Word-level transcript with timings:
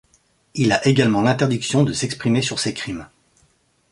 Il 0.55 0.71
a 0.71 0.87
également 0.87 1.21
l'interdiction 1.21 1.83
de 1.83 1.93
s'exprimer 1.93 2.41
sur 2.41 2.57
ses 2.57 2.73
crimes. 2.73 3.07